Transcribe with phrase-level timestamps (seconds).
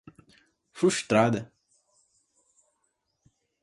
[0.73, 1.53] frustrada